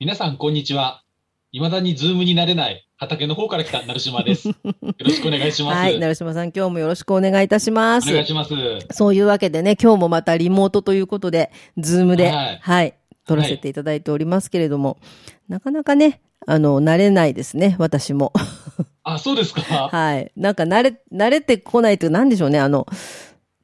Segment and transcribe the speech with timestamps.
[0.00, 1.04] 皆さん、こんにちは。
[1.52, 4.48] 未だに Zoom に慣れない畑の方から来た成島です。
[4.48, 4.54] よ
[4.98, 5.76] ろしくお願いします。
[5.76, 8.10] はい、成島さん今日もよろしくお願いいたします。
[8.10, 8.50] お願いします。
[8.90, 12.92] そういうわけでね、今日もまたリモートということで、 Zoom で、は、はいい
[13.24, 14.98] 撮らせていただいておりますけれども、
[15.48, 18.32] なかなかね、あの、慣れないですね、私も。
[19.04, 19.62] あ、そうですか。
[19.92, 20.32] はい。
[20.36, 22.88] なんか慣れ、慣れてこないというか、なんでしょうね、あの、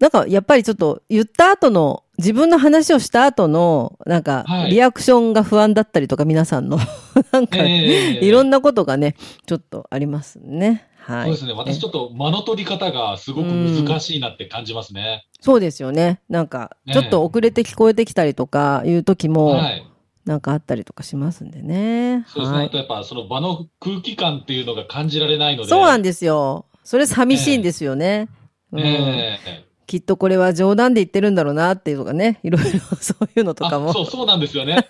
[0.01, 6.79] なんかやっぱりちょっと言った後の、自分の話をした後の、なんかは、いリアクションが不安だったりとか、皆さんの。
[7.33, 9.15] なんか、ええいろんなことがね、
[9.47, 10.87] ちょっとありますね。
[10.97, 11.25] はい。
[11.27, 11.53] そうですね。
[11.53, 15.27] 私ちょっと間の取り方がすごく難しいなって感じますね。
[15.41, 16.21] そうですよね。
[16.31, 19.87] なんか、ねちょっと遅れて聞こえてきたりとかいう時も、はい。
[20.25, 22.25] なんかあったりとかしますんでね。
[22.29, 22.59] そうですね。
[22.59, 25.69] はいあとやっぱその場の空気感っていうのが感じられないので。
[25.69, 26.65] そうなんですよ。
[26.85, 28.29] それ寂しいんですよね。
[28.73, 32.39] うんええきっとこれは冗談で言ってるんだろうなっていうとかね。
[32.45, 33.91] いろいろ そういうのとかも。
[33.91, 34.87] あそう、そうなんですよね。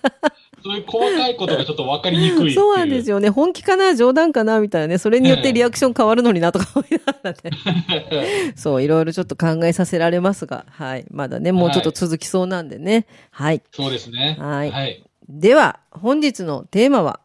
[0.63, 2.53] そういう細かいことがちょっと分かりにくい。
[2.53, 3.31] そうなんですよね。
[3.31, 4.99] 本気かな冗談かなみたいなね。
[4.99, 8.53] それによってリアクション変わるのになとか思いながらね。
[8.55, 10.65] そう、いろいろちょっと考えさせられますが。
[10.69, 11.05] はい。
[11.09, 13.07] まだね、もうちょっと続きそうなんでね。
[13.31, 13.63] はい。
[13.71, 14.37] そうですね。
[14.39, 15.03] はいはい。
[15.27, 17.21] では、本日のテーマは？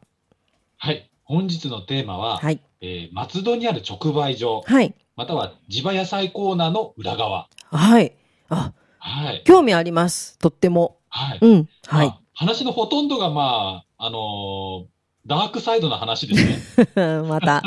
[0.79, 1.11] はい。
[1.25, 2.59] 本日のテーマは、はい。
[2.81, 4.95] えー松戸にある直売所、はい。
[5.17, 7.49] または地場野菜コーナーの裏側。
[7.73, 8.13] はい。
[8.51, 9.43] あ、はい。
[9.47, 10.37] 興味あります。
[10.39, 10.99] とっても。
[11.09, 11.39] はい。
[11.41, 11.69] うん。
[11.87, 12.13] はいま。
[12.13, 14.87] あ話のほとんどが、まあ、あのー
[15.27, 17.23] ダークサイドの話ですね。
[17.27, 17.61] また。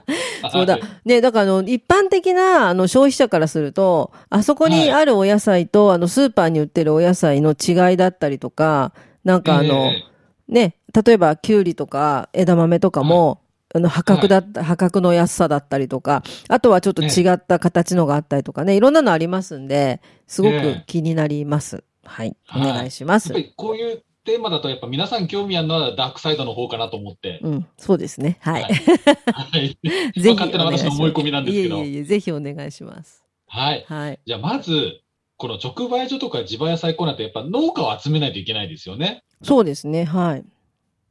[0.52, 0.82] そうだはい。
[1.06, 8.92] ね、だからあの、一般的な、あの、消費者からすると、あそこにあるお野菜と、あの、スーパーに売ってるお野菜の違いだったりとか、
[9.24, 10.04] なんかあの、え
[10.48, 13.40] ね、例えば、きゅうりとか枝豆とかも、
[13.76, 21.84] あの、破格だった、破格の安さだったりとか、あとはちょっと違った形のがあったりとかね、いろんなのありますんで、すごくええ気になります。
[22.04, 22.36] はい。
[22.54, 23.46] おはい願いしますやっぱ。
[23.46, 27.40] りこういうテーマだと、やっぱ皆さん興味あるのはダークサイドの方かなと思って。
[27.42, 28.38] うん、そうですね。
[28.40, 28.62] はい。
[28.62, 29.78] はいはい。
[30.20, 33.24] ぜひ勝手な私の思い込みなんですけどいえいえいえ、ぜひお願いします。
[33.46, 33.84] はい。
[33.86, 34.18] はい。
[34.26, 35.00] じゃあ、まず、
[35.36, 39.22] この直売所とか地場野菜コーナーってやっぱ農家を集めないといけないですよね。
[39.42, 40.04] そうですね。
[40.04, 40.44] はい。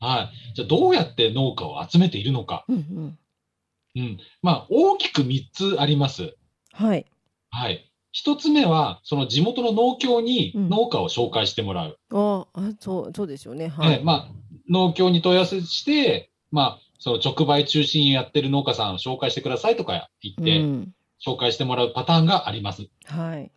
[0.05, 0.53] はい。
[0.55, 2.65] じゃあ、どうやって農家を集めているのか。
[2.67, 3.19] うんうん。
[3.95, 4.17] うん。
[4.41, 6.35] まあ、大きく3つあります。
[6.71, 7.05] はい。
[7.49, 7.91] はい。
[8.11, 11.99] 一つ目は、その地元の農協にうん農家を紹介してもらう。
[12.11, 13.67] ああ、そう、そうですよね。
[13.67, 13.93] はい。
[13.95, 14.27] ええまあ、
[14.69, 20.93] 農協に問い合わせして、まあ、その直売中心にやってる農家さんを紹介してくださいとか言って、うん。
[21.25, 22.87] 紹介してもらうパターンがあります。
[23.05, 23.51] はい。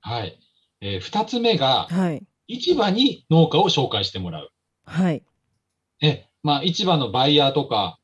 [0.00, 0.38] はい。
[0.80, 2.24] えー二つ目が、はい。
[2.48, 4.50] 市場に農家を紹介してもらう。
[4.86, 5.22] はい。
[6.00, 7.98] え、まあ、市場のバイヤーとか、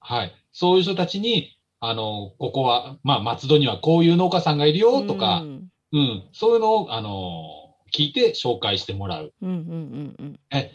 [0.00, 0.32] はい。
[0.52, 5.70] そういう人たちに、あの、ここは、まあ、松戸にはこういう農家さんがいるよとかう、ん。
[5.92, 9.32] うん、そういうのを、あの、聞いて紹介してもらう。
[9.40, 10.40] うんうんうんうん。
[10.50, 10.72] え、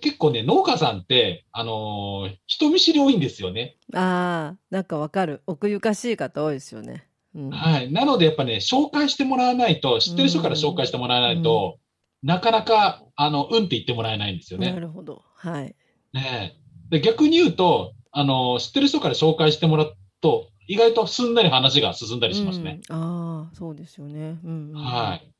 [0.00, 3.76] 結構ね、農家さんって、あのー人見知り多いんですよね。
[3.92, 5.42] ああ、なんかわかる。
[5.46, 7.06] 奥ゆかしい方多いですよね。
[7.34, 7.50] うん。
[7.50, 7.92] はい。
[7.92, 11.78] なので、やっぱね、紹介してもらわないと、知ってる人から紹介してもらわないと、
[12.22, 14.78] なかなか、あの、うんって言ってもらえないんですよなね。
[14.78, 15.22] るほど。
[15.34, 15.74] はい。
[16.14, 22.80] ねえで、逆に言うと、あの、知ってる人から紹介してもらうと、意外とすんなり話が進んだりしますね。
[22.88, 22.96] うん。
[22.96, 24.38] ああ、そうですよね。
[24.44, 24.74] うん、うん。
[24.74, 25.30] はい。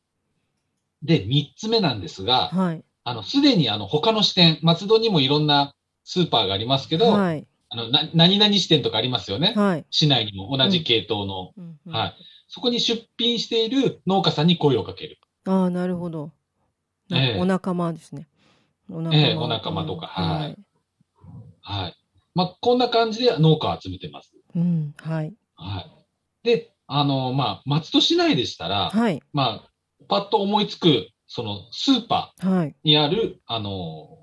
[1.03, 2.85] で、三つ目なんですが、はい。
[3.05, 7.47] あの、すでにあの、他の支店、松戸にもいろんなスーパーがありますけど、はい。
[7.69, 9.55] あの、な、何々支店とかありますよね。
[9.57, 9.85] はい。
[9.91, 11.53] 市内にも同じ系統の。
[11.57, 12.15] うんうんはい。
[12.49, 15.19] そこに出品している農家さんに声をかける。
[15.47, 16.31] ああ、なるほど。
[17.39, 18.29] お仲間ですね。
[18.91, 20.57] お仲ええお仲間とかうんはい。
[21.63, 21.97] はい。
[22.35, 24.33] まあ、こんな感じで農家を集めてます。
[24.55, 24.95] うん。
[24.99, 25.35] はい。
[25.55, 25.91] はい。
[26.43, 29.23] で、あの、まあ、松戸市内でしたら、はい。
[29.33, 29.71] まあ、
[30.09, 32.69] パッと思いつく、その、スーパはい。
[32.71, 34.19] ーにある、あの、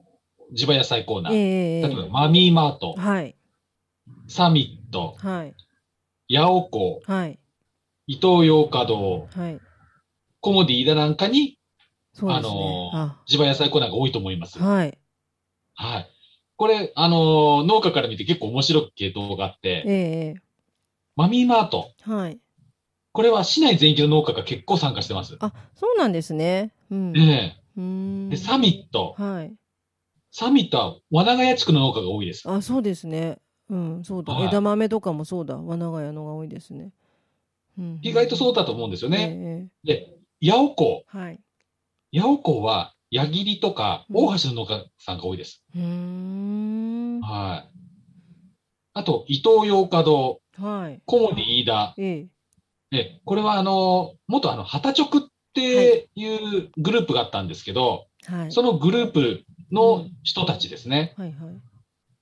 [0.53, 1.37] 地場野菜コーナえー。
[1.37, 3.35] ええ例えば、マミーマートえ、はい。
[4.27, 5.55] サミット、はい。
[6.27, 7.39] ヤオコ、はい。
[8.07, 9.59] 伊東洋華堂、はい。
[10.41, 11.60] コモディーダなんかに、あ
[12.13, 12.55] そうですね。
[12.55, 14.59] のあ地場野菜コーナーが多いと思います。
[14.59, 14.97] はい。
[15.75, 16.09] はい。
[16.57, 20.41] これ、あの、農家から見て結構面白い系統があって、ええ
[21.15, 21.91] マミーマート。
[22.01, 22.39] はい。
[23.13, 25.37] これは市内全域の農家が結構参加してます。
[25.39, 26.71] あ、そうなんですね。
[26.89, 27.17] うん。
[27.17, 29.15] えうーんえで、サミット。
[29.17, 29.53] はい。
[30.31, 32.49] 三田、和長屋地区の農家が多いです。
[32.49, 33.39] あ、そうですね。
[33.69, 34.33] うん、そうだ。
[34.33, 35.57] はい枝豆とかもそうだ。
[35.57, 36.91] 和長屋のが多いですね。
[37.77, 39.27] うん、意外とそうだと思うんですよね。
[39.27, 39.67] ね。
[39.83, 41.03] で、八尾港。
[41.07, 41.39] はい。
[42.13, 45.63] 八尾港は、矢切とか、うん大橋の農家さんが多いです。
[45.75, 47.21] うーん。
[47.21, 47.71] はい。
[48.93, 51.01] あと、伊東洋華堂、はい。
[51.05, 51.93] 小森飯田。
[51.97, 52.27] ええ。
[52.91, 58.51] で、これはあの、元あの、旗直っていうグループがあったんですけど、はい。
[58.51, 61.13] そのグループの人たちですね。
[61.17, 61.61] はいはい。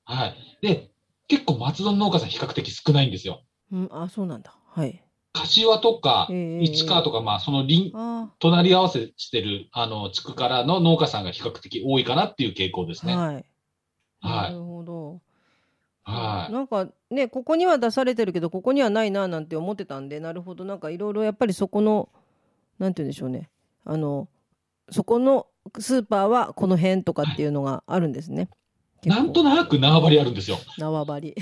[0.05, 0.35] はい。
[0.61, 0.91] で、
[1.27, 3.41] 結構松戸の農家さん比較的少ないんですよ。
[3.71, 4.55] うん、あ、そうなんだ。
[4.67, 5.03] はい。
[5.33, 13.15] 柏とかええ、市川とか、まあ、その隣、あ隣り合わせしてる、あの、地区からの農家さんが比較的多いかなっていう傾向ですあ、ね。
[13.15, 13.45] はい。
[14.21, 14.53] なはい。
[14.53, 15.21] るほど。
[16.03, 16.53] はい。
[16.53, 22.09] なんかね、ここには出されてるけど、ここにはないななんて思ってたんで、なるほど、なんかいろいろやっぱりそこの、
[22.79, 23.49] なんて言うんでしょうね。
[23.85, 24.27] あの、
[24.91, 25.47] そこの
[25.77, 28.49] スーパーはこの辺とかっていうのがあるんですね。
[29.05, 30.57] なんとななく縄張りあるんですよ。
[30.77, 31.35] 縄張り。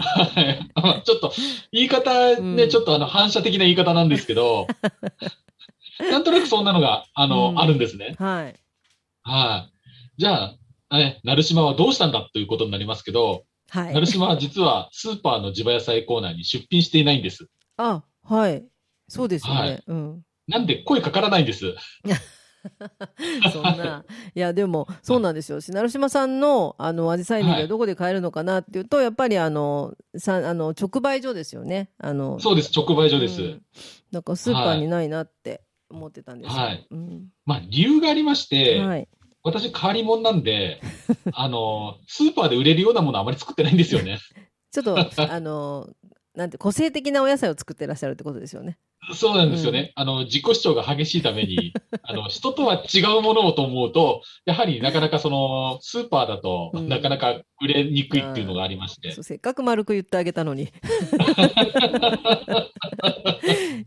[0.00, 1.32] はいまあちょっと、
[1.72, 4.66] 言い方ね、うんちょっとあの、反射的な言い方なんですけど、
[6.10, 8.14] なんとなくそんなのが、あの、うんあるんですね。
[8.18, 8.54] はい。
[9.22, 9.72] はい。
[10.18, 10.54] じゃ
[10.90, 13.94] あ、ね、成島はどうしたんだということになりますけど、はい。
[13.94, 17.48] 成島は実はスーパーの地場野菜コーナーに出品していないんです。
[17.76, 18.64] あ、はい。
[19.08, 19.60] そうですよね。
[19.60, 20.22] はいうん。
[20.48, 21.74] なんで声かからないんです。
[23.52, 24.04] そんな。
[24.34, 25.60] いや、でも、そうなんですよ。
[25.60, 31.90] 成島さんの、あの、アジサイネギははいどこで買えるのかなっていうと、やっぱり、あの、さ、あの、直売所ですよね。
[31.98, 33.42] あの、そうです、直売所です。
[33.42, 33.62] うん
[34.10, 39.08] なんかスーパーにないなって思ってたんですよはいうんまあ、理由がありまして、はい。
[39.42, 40.82] 私、変わり者なんで、
[41.32, 44.18] あの、スーパーで売れるようなものあまり作ってないんですよね。
[44.70, 45.88] ちょっと、あの、
[46.34, 48.78] なんて、個性的なお野菜を作ってらっしゃるってことですよね。
[49.14, 49.92] そうなんですよね。
[49.96, 51.72] あの、自己主張が激しいために、
[52.02, 59.22] あの、人とは違うものをと思うと、やはりなかなかその、スーパーだと、うんなかなか売れにくいっていうのがありまして。
[59.22, 60.64] せっかく丸く言ってあげたのに。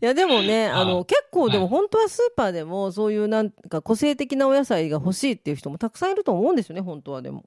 [0.00, 7.44] や、でもね、あの、はい結構、でもはい本当はスーパーでも、そういうなんか個性的なお野菜が欲しいっていう人もたくさんいると思うんですよね、本当はでも。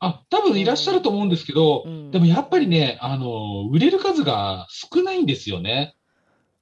[0.00, 5.94] あ、多分いらっしゃると思うんですけど、うんでもやっぱりね、あの、売れる数が少ないんですよね。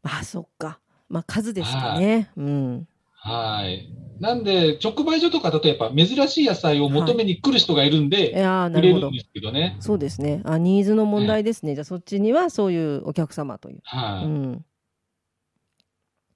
[0.02, 0.80] あ、そっか。
[1.08, 2.30] まあ、数ですかね。
[2.36, 2.88] うん。
[3.14, 3.88] はい。
[4.20, 9.12] なんで、直売所とかだとやっぱ珍しい野菜を求めに来る人がいるんいで、やーなるほど売れるん。
[9.12, 9.76] ですけどね。
[9.80, 10.42] そうですね。
[10.44, 11.74] あ、ニーズの問題ですね。
[11.74, 13.80] じゃあ、そっちにはそういうお客様という。
[13.84, 14.24] はい。
[14.24, 14.64] うん。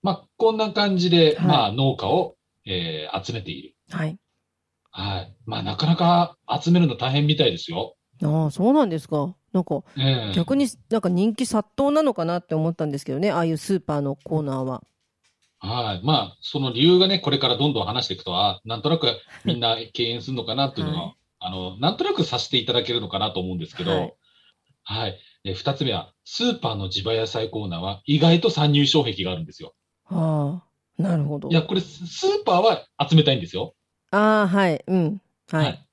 [0.03, 2.37] まあ、こんな感じで、はいまあ、農家を、
[2.67, 3.75] えー集めている。
[3.91, 4.19] はい。
[5.01, 5.35] はい。
[5.47, 7.97] まあ、なかなか集めるの大変みたいですよ。
[8.23, 9.35] ああ、そうなんですか。
[9.53, 13.33] なんか、ええ逆になんか人気殺到なのかなって思ったんですけどね。
[13.33, 14.85] ああいうスーパーのコーナーは。
[15.59, 16.07] はい。
[16.07, 19.07] まあ、その理由がね、これからどんどん話していくとは、なんとなく
[19.45, 24.13] みんな敬遠するのかなっていうのが、 はいあの、なんとなくさせていただけるのかなと思うんですけど、は
[24.85, 25.13] はい
[25.45, 25.49] い。
[25.49, 29.75] で、二つ目は、スーパーの地場野菜コーナーは意外と参入障壁があるんですよ。
[30.05, 30.63] あ
[30.99, 31.49] あ、なるほど。
[31.49, 33.75] いや、これ、ススーパーは集めたいんですよ。
[34.11, 34.85] ああ、はい。
[34.87, 35.21] うん。
[35.51, 35.87] はい。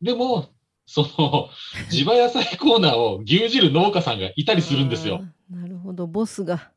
[0.00, 0.48] でも、
[0.86, 1.50] その、
[1.90, 5.22] 地場野菜コーナーを牛耳る農家さんがいたりするんですよ。
[5.50, 6.06] なるほど。
[6.06, 6.70] ボスが、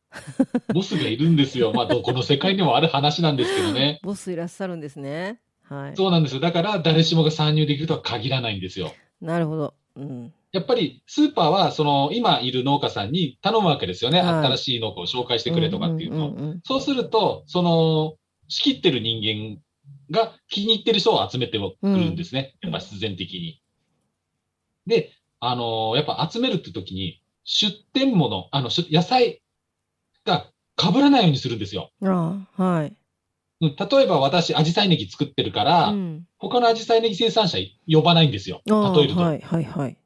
[0.73, 1.71] ボスがいるんですよ。
[1.71, 3.99] まあ、どこの世界にもある話なんですけどね。
[4.03, 5.39] ボスいらっしゃるんですね。
[5.63, 5.95] はい。
[5.95, 6.41] そうなんですよ。
[6.41, 8.91] だから、誰しもが参入できるとは限らないんですよ。
[9.21, 9.73] なるほど。
[9.95, 10.33] うん。
[10.51, 14.19] やっぱり、スーパーは、その、今いる農家さんに頼むわけですよね。
[14.19, 16.29] はい新しい農家を紹介してくれとかっていうのを。
[16.31, 18.15] んんんそうすると、その、
[18.49, 19.61] 仕切ってる人間
[20.11, 22.55] が気に入ってる人を集めてくるんですね。
[22.61, 23.61] やっぱ必然的に。
[24.85, 29.41] で、あのーやっぱ集めるって時に、出店物、あの、出野菜
[30.25, 30.45] が
[30.77, 31.91] 被らないようにするんですよ。
[32.03, 32.95] ああ、はい。
[33.61, 36.27] うん例えば私、アジサイネギ作ってるから、うん。
[36.37, 38.61] 他のアジサイネギ生産者呼ばないんですよ。
[38.65, 39.19] 例えると。
[39.21, 39.97] はい、はい、はい。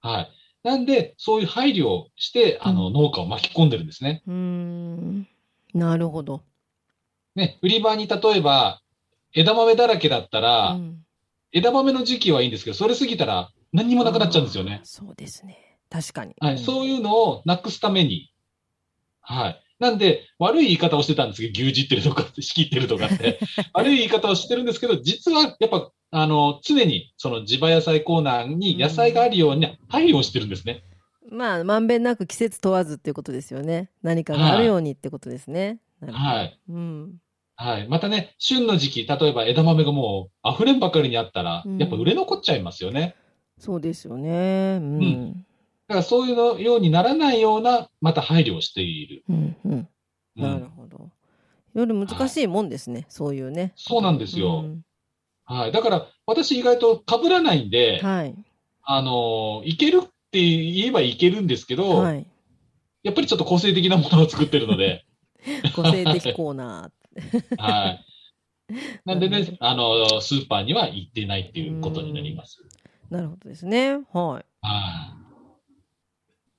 [0.00, 0.30] はい。
[0.62, 4.22] なんで、そういう配慮をして、あの、うん農家を巻き込んでるんですね。
[4.26, 5.26] うーん。
[5.74, 6.42] なるほど。
[7.34, 8.80] ね、売り場に例えば、
[9.36, 11.02] 枝豆だらけだったら、うん
[11.52, 15.78] 枝豆の時期はいいんですけど、それ過ぎたら何にもなくなっちゃうんですよねそうですね。
[15.88, 16.34] 確かに。
[16.40, 16.58] はい。
[16.58, 18.30] そういうのをなくすために。
[19.20, 19.62] はい。
[19.78, 23.38] なんで、悪い言い方をしてたんですけど、牛耳ってるとか、仕切ってるとかって。
[23.72, 30.82] 悪い言い方をしてるんですけど、実は、やっぱ、あの、常に、その地場野菜コーナーに野菜があるように配慮をしてるんですね。
[31.30, 33.90] まあ、まんべんなく季節問わずっていうことですよね。
[34.02, 35.80] 何かがあるようにってことですね。
[36.00, 36.58] はい。
[36.68, 37.20] うん。
[37.66, 37.88] はい。
[37.88, 43.16] またね、旬の時期、例えば枝豆がもう溢れんばかりにあったら、うんやっぱ売れ残っちゃいますよね。
[43.58, 44.78] そうですよね。
[44.80, 45.02] うん。
[45.02, 45.46] うん
[45.88, 49.24] だからそういうのようにならないような、また配慮をしている。
[49.28, 49.72] うん、うん。
[49.72, 49.88] うん
[50.42, 51.10] なるほど。
[51.74, 53.06] いろいろ難しいもんですね。
[53.08, 53.72] そういうね。
[53.76, 54.60] そうなんですよ。
[54.64, 54.82] うん
[55.48, 55.72] はい。
[55.72, 58.34] だから、私意外と被らないんで、はい。
[58.82, 62.26] あの、いけるって言えばいけるんですけど、はい。
[63.04, 65.04] やっぱりちょっと個性的なものを作ってるので、
[65.76, 66.90] 個性的コーナ
[67.58, 68.04] はい。
[69.04, 72.62] なんでね、あの、スーパーには行ってないっていうことになります。
[73.10, 73.14] ー。
[73.14, 73.92] なるほどですね。
[73.92, 74.02] はい。
[74.12, 74.42] は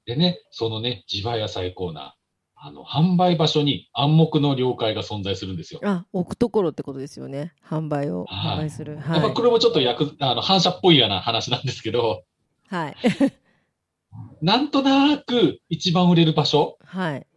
[0.05, 0.07] い。
[0.07, 2.11] でね、そのね、地場野菜コーナー、
[2.55, 5.81] あの、販売場所に暗黙の了解が存在するんですよ。
[5.83, 7.53] あ、置くところってことですよね。
[7.63, 8.95] 販売を、はい販売する。
[8.95, 9.41] やっはいぱこ。
[9.41, 12.23] れもちょっと役、あの、反射っぽいような話なんですけど、
[12.69, 12.95] はい。
[14.41, 17.27] なんとなく一番売れる場所、はい。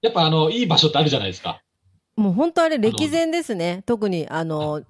[0.00, 1.62] やっぱあの、いい場所ってあるじゃないですか。
[2.16, 3.82] もう本当あれ、歴然ですね。
[3.86, 4.82] 特に、あの、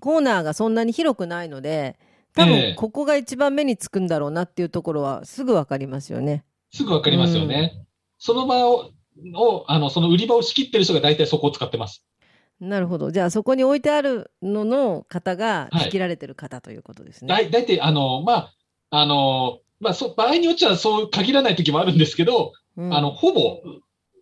[0.00, 1.98] コーナーがそんなに広くないので、
[2.34, 6.44] 多ええ分、ここが一番目につくんだろうなっていうところは、すぐわかりますよね。
[6.72, 7.86] すぐわかりますよね。
[8.18, 8.90] その場を、
[9.34, 12.04] を、あの、その売り場を仕切ってる人が大体そこを使ってます。
[12.60, 13.10] なるほど。
[13.10, 17.28] じゃあ、そこに置いてあるのの方が、はい仕切られてる方ということですね。
[17.28, 18.54] だい、大体、あの、まあ、
[18.90, 23.62] あの、まあ、そ、場合によっちゃそう限らない時もあるんですけど、うんあの、ほぼ、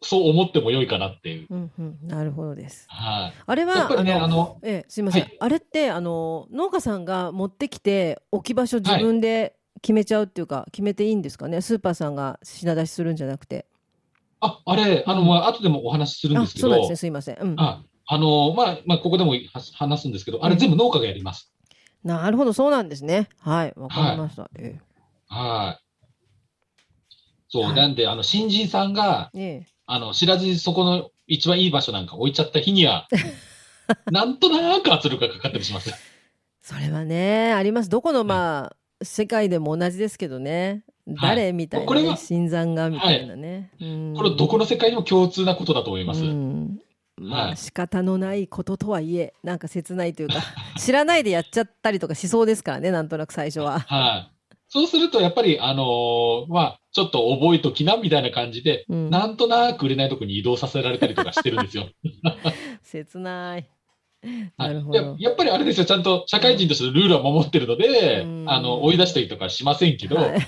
[0.04, 1.46] そう思っても良いかなっていう。
[1.50, 2.86] うんうん、なるほどです。
[2.88, 3.42] はい。
[3.46, 5.36] あれは、ね、あの、ええ、すいません、はい。
[5.40, 11.60] あれってあの農家さんが持ってきて置き場所自分で決めちゃうっていうか、決めていいんですかね？
[11.60, 13.66] スーパーさんが品出しするんじゃなくて。
[14.40, 16.68] あ、あれ、あの、うんまあ、後でもお話しするんですけど。
[16.68, 19.38] あそうなんですね、すいません、うん、あ、あの、まあ、まあ、ここでもは
[19.74, 21.50] 話すんですけど、あれ全部農家がやります。
[22.02, 23.30] なるほどそうなんですね。
[23.38, 24.78] はいわかりました、え。
[25.28, 25.84] はい。
[27.48, 27.74] そう、はい。
[27.74, 33.08] なんで、あの、新人さんが、ええあの、知らずにそこの一番いい場所なんか置いちゃった日には、
[34.10, 35.92] なんとなく圧力がかかったりします。
[36.62, 37.90] それはねあります。
[37.90, 40.84] どこのまあ世界でも同じですけどね。
[41.06, 44.14] 誰みたいな、ねこれは新参がみたいなね、うん。
[44.16, 46.24] これどこの世界にも共通なことだと思います。
[46.24, 46.80] うん。
[47.16, 50.34] まあはい仕方のないこととはいえなんか切ないというか
[50.76, 53.80] 知らないでやっちゃったりとかしそうですからねなんとなく最初は。
[53.80, 54.33] はい。
[54.74, 61.90] そうすると、やっぱり、あのーまあ、ちょっと覚えときな、みたいな感じで、うんなんとなく売れないとこに移動させられたりとかしてるんですよ。
[62.82, 63.68] 切ない。
[64.58, 64.98] はないるほど。
[64.98, 70.38] ややっぱりあれですよ、ちゃんと社会人としてのルールは守ってるので、うんあの、追い出したりとかしませんけど、はい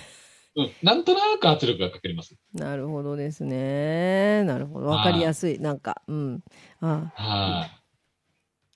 [0.56, 2.34] うん、なんとなく圧力がかかります。
[2.52, 4.42] なるほどですね。
[4.42, 4.88] なるほど。
[4.88, 5.60] わかりやすい。
[5.60, 6.42] なんか、うん。
[6.80, 7.70] あはい。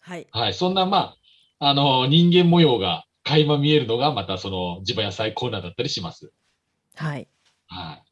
[0.01, 0.27] はい。
[0.31, 0.55] はい。
[0.55, 1.17] そんな、ま
[1.59, 6.33] あ、あの、人間模様が垣間見えるのが、またその、地場野菜コーナーだったりします。
[6.97, 7.29] はい。
[7.69, 8.03] はい。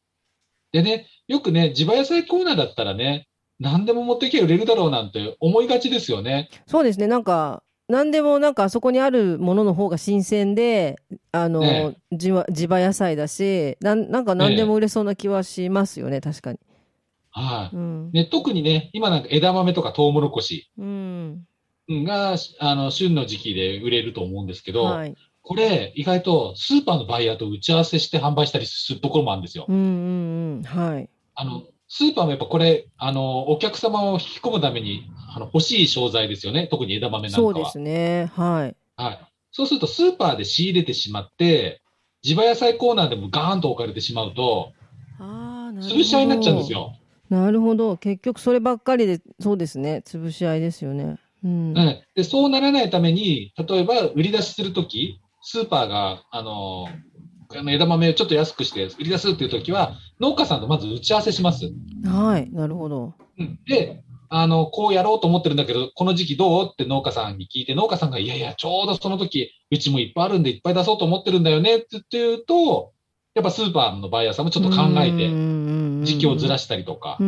[0.73, 3.27] でね、よくね、地場野菜コーナーだったらね、
[3.59, 6.49] 何でも持ってきゃ売れるだろうなんて思いがちですよね。
[6.67, 7.07] そうですね。
[7.07, 10.97] なんか、何でもなんかあそこにあるものの方が新鮮で、
[11.33, 16.59] あの、え地場地場野菜だし、なんなんか何でも売れそうな気はしますよね、確かに。
[17.31, 17.77] はい。
[17.77, 18.11] うん。
[18.13, 20.87] ね、特にね、今なんか枝豆とかトウモロコシうん。
[21.88, 25.16] が、あの、旬の時期で売れると思うんですけど、はい。
[25.42, 29.64] これ、意外とスーパーのバイヤーと打ち合わせして販売したりするところもあるんですよ。
[29.66, 30.62] うんうんうん。
[30.62, 31.09] はい。
[31.35, 35.04] あの、スーパーもやっぱこれ、あの、お客様を引き込むために、
[35.35, 36.66] あの、欲しい商材ですよね。
[36.66, 37.54] 特に枝豆なんかは。
[37.54, 38.30] そうですね。
[38.35, 38.76] はい。
[38.97, 39.18] はい。
[39.50, 41.80] そうすると、スーパーで仕入れてしまって、
[42.23, 44.73] 地場野菜コーナーでもガーンと置かれてしまうと、
[45.18, 46.00] ああ、なるほど。
[46.00, 46.73] 潰し合いになっちゃうんです。
[46.73, 46.97] よ。
[47.30, 47.97] なるほど。
[47.97, 50.02] 結局そればっかりで、そうですね。
[50.04, 51.18] 潰し合いですよね。
[51.45, 51.76] うん。
[51.76, 52.00] うん。
[52.14, 56.87] で、そうならないために、例えば売り出しするとき、スーパーが、あの、
[57.57, 61.71] あの枝豆をちょっと安くして売り出すっていうときは、農家さんとまず打ち合わせします。
[62.04, 62.50] はい。
[62.52, 63.14] なるほど。
[63.38, 63.59] うん。
[63.66, 72.92] で、あの、こうやろうと思ってるんだけど、この時期どうって農家さんに聞いて、農家さんが、いやいや、ちょうどその時、うちもいっぱいあるんでいっぱい出そうと思ってるんだよねって言うと、
[73.35, 75.30] やっぱスーパーのバイヤーさんもちょっと考えて、
[76.02, 77.18] 時期をずらししたりとか。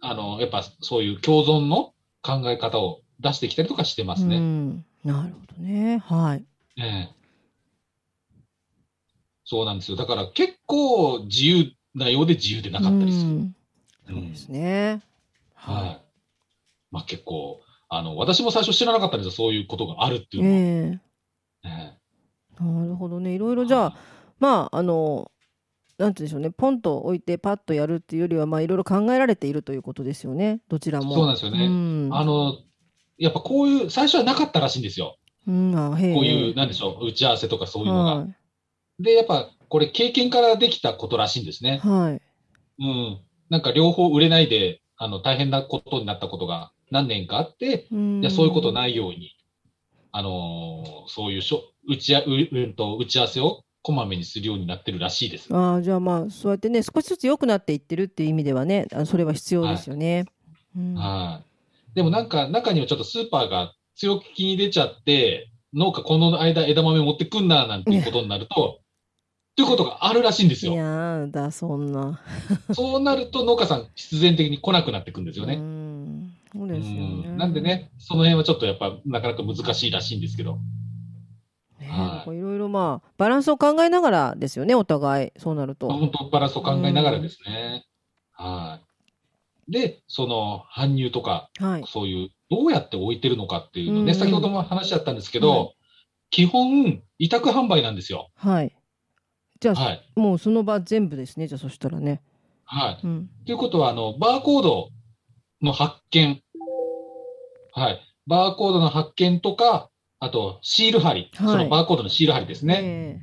[0.00, 4.38] あの、やっぱそういう共存の考え方を出してきたりとかしてますうね。
[4.38, 4.84] ん。
[5.04, 5.98] なるほどね。
[5.98, 6.44] はい。
[6.76, 7.18] ええ
[9.44, 9.96] そうなんですよ。
[9.96, 13.30] だから結構自由なようで自由でなかったりする。
[13.30, 13.54] うん
[14.06, 15.02] そうですね。
[15.54, 16.02] はい。
[16.90, 17.60] まあ結構、
[17.90, 19.30] あの、私も最初知らなかったんですよ。
[19.32, 20.56] そういうことがあるっていうのは。
[20.56, 21.00] え
[21.64, 21.98] え
[22.60, 23.34] えなるほどね。
[23.34, 23.96] いろいろじゃあ、
[24.38, 25.30] まあ、あの、
[25.98, 26.50] なんてでしょうね。
[26.50, 30.60] ポンと置いてパッとやるっていうよりは、まあ、いろいろ考えられているということですよね。
[30.68, 31.14] どちらも。
[31.14, 32.08] そうなんですよねうん。
[32.12, 32.56] あの、
[33.18, 35.18] やっぱこういう、最初はなかったらしいんですよ。
[35.46, 38.16] うん、こういう、なんでしょう、打ち合わせとかそういうのが。
[38.16, 38.26] は
[39.00, 41.88] で、やっぱこれ経験からできたことらしいんですねい。。
[41.88, 42.22] はい。
[42.80, 43.20] うん。
[43.50, 49.34] なんか両方売れないで、あの、大変なことになったことが何年かあって、うんいや、そういうことないように、
[50.12, 55.54] あのーそういうしょ打ちうんと、打ち合わせをこまめにするようになってるらしいです。
[55.54, 60.26] ああ、じゃあまあ、そうやってね、少しずつ良くなっていってるっていう意味ではね、あそれは必要ですよね。
[60.76, 61.94] うんはい。
[61.94, 68.80] でもなんか、中にはちょっとスーパーが強気に出ちゃって、農家この間枝豆持ってくんな、なんていうことになると、
[69.56, 70.76] ということがあるらしいんですいよ。
[70.76, 72.20] やだ、そんな。
[72.72, 75.56] そうなると農家さん必然的に来なくなってくんですようね。
[75.56, 76.32] ん。
[76.52, 77.00] そううですよね。
[77.32, 80.58] んなんでね、その辺はちょっとやっぱなかなか難しいらしいんですけど。
[82.68, 85.32] まあ、バランスを考えながらですよね、お互い。
[85.38, 85.88] そうなると。
[85.88, 87.84] 本当バランスを考えながらですね。
[88.32, 88.80] は
[89.68, 89.72] い。
[89.72, 91.84] で、その搬入とか、はい。
[91.86, 95.74] そういう、どうやって置いてるのかっていうのね、うん先ほども話し合ったんですけど、はい
[96.30, 98.30] 基本、委託販売なんですよ。
[98.34, 98.76] はい。
[99.60, 100.12] じゃあ、はい。
[100.14, 101.46] もうその場全部ですね。
[101.46, 102.22] じゃあ、そしたらね。
[102.64, 103.00] はい。
[103.02, 103.30] うん。
[103.46, 104.90] ということは、あの、バーコード
[105.62, 106.42] の発見。
[107.72, 108.00] はい。
[108.26, 109.88] バーコードの発見とか、
[110.20, 111.30] あと、シール貼り。
[111.34, 113.20] はいそのバーコードのシール貼りですね。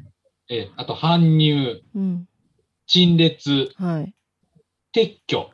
[0.49, 2.27] ええあと、搬入、えうん。
[2.87, 4.13] 陳列、はい。
[4.95, 5.51] 撤去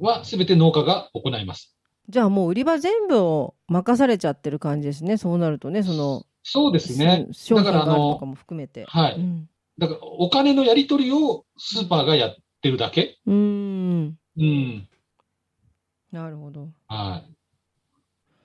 [0.00, 1.76] はすべて農家が行います。
[2.08, 5.16] じゃあもう売り場全部を任されちゃってる感じですね。
[5.16, 7.28] そうなるとね、その、そうですね。
[7.30, 8.84] 商品がだからあとかも含めて。
[8.88, 9.48] はいうん。
[9.78, 13.18] だから、お金のやり取りをスーパーがやってるだけ。
[13.26, 14.18] うーん。
[14.36, 14.88] うん。
[16.10, 16.68] なるほど。
[16.88, 17.22] は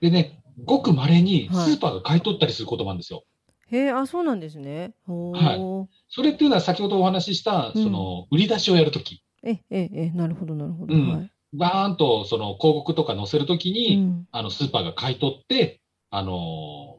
[0.00, 3.24] でね、ごく稀にはいスーパーが買い取ったりすることもあるんですよ。
[3.68, 4.94] へえ、あ、そうなんですね。
[5.08, 5.86] おー。
[6.08, 10.94] それっていうのは先ほどお話しした、うんその、売り出しをやるとき、え、え、え、なるほど、なるほど。
[10.94, 11.30] うんはい。
[11.52, 14.28] バーンとその広告とか載せるときに、うん。
[14.30, 16.32] あの、スーパーが買い取って、あの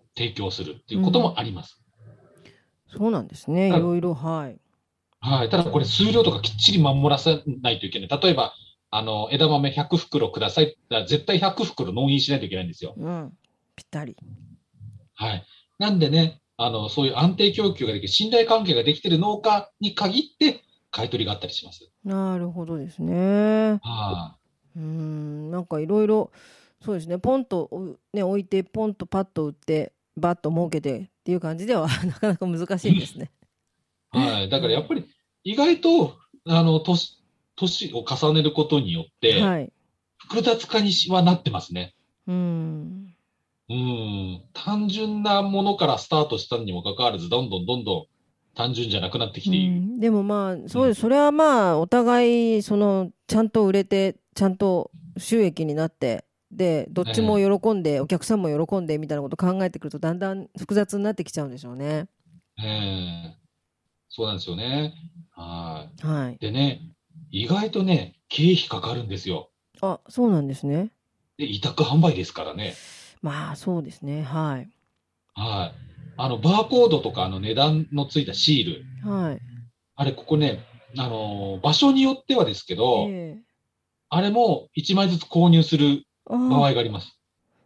[0.03, 1.79] ー提供するっていうこともあります。
[2.87, 3.67] そうなんですね。
[3.67, 4.57] いはいろいろ、はい。
[5.19, 5.49] はい。
[5.49, 8.09] ただこれ数量とかきっちり守らせないといけない。
[8.09, 8.53] 例えば、
[8.89, 10.75] あの、枝豆100袋ください。
[11.07, 12.95] 絶対100袋納品しないといけないんですよ。
[12.97, 13.33] うん。
[13.77, 14.17] ぴったり。
[15.15, 15.45] はい。
[15.79, 21.89] なんでね、あの、そういう安定供給ができる、信頼関係ができている農家に限って、買い取りがあったりします。
[22.03, 23.79] なるほどですね。
[23.83, 24.37] は
[24.75, 25.51] うーん。
[25.51, 26.31] なんかいろいろ、
[26.83, 27.19] そうですね。
[27.19, 33.31] ポンと、おね、置いて、ポンとパッと売って、バッと儲けてっていう感じでは なかなか難しいですね。
[34.13, 34.17] い。
[34.17, 34.49] はい。
[34.49, 35.05] だからやっぱり、
[35.43, 37.21] 意外と、あの、年、
[37.55, 39.71] 年を重ねることによって、はい。
[40.17, 41.93] 複雑化にしはなってますね。
[42.25, 43.06] うん。
[43.69, 44.43] うん。
[44.53, 48.05] 単純なものからスタートしたにもかかわらず、どんどんどんどん
[48.55, 49.71] 単純じゃなくなってきうている。
[49.71, 51.01] ん、でもまあ、そうです。
[51.01, 62.07] それはまあ、お互い、その、ちゃんと売れて、ちゃんと収益になって、で、どっちも喜んで、お客さんも喜んで、みたいなこと考えてくると、だんだん複雑になってきちゃうんでしょうね。
[62.59, 63.37] ええ
[64.09, 64.93] そうなんですよね。
[65.31, 66.37] ははいい。。
[66.39, 66.81] でね、
[67.29, 69.51] 意外とね、経費かかるんですよ。
[69.81, 70.91] あ、そうなんですね。
[71.37, 72.73] で、委託販売ですからね。
[73.21, 74.23] まあ、そうですね。
[74.23, 74.69] はい。
[75.33, 75.73] はい。
[76.17, 79.09] あの、バーコードとか、あの、値段のついたシール。
[79.09, 79.39] はい。
[79.95, 80.59] あれ、ここね、
[80.97, 83.43] あのー場所によってはですけど、ええ
[84.09, 87.19] あれも1枚ずつ購入するあ場合あ、があります。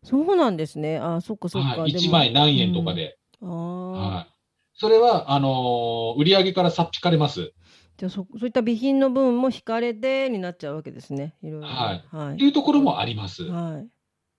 [0.04, 0.98] そうなんですね。
[0.98, 1.82] あそっかそっか。
[1.82, 1.92] はい。
[1.92, 2.94] でも1枚何円とか。
[2.96, 3.18] で。
[3.42, 4.16] うんああ。
[4.16, 4.28] はい。
[4.74, 7.52] それは、あのー売り上げからさっ引かれます。
[7.98, 11.36] じゃあそ、そういった備品の分も引かれてになっちゃうわけですね。
[11.44, 11.74] いろいろね。
[11.74, 13.44] はいはいっていうところもあります。
[13.44, 13.88] はい。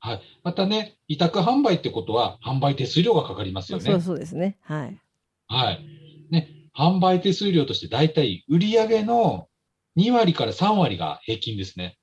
[0.05, 0.23] はい。
[0.43, 3.85] またね、委託販売ってことは、販売手数料がかかりますよね。
[3.89, 4.59] まあそうそうですね。
[4.63, 5.01] はい。
[5.47, 5.87] はい。
[6.29, 9.47] ね、販売手数料として大体売上の
[9.95, 11.99] 2割から3割が平均ですね。